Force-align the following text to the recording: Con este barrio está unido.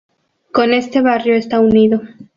Con 0.51 0.73
este 0.73 0.99
barrio 1.03 1.35
está 1.35 1.59
unido. 1.59 2.01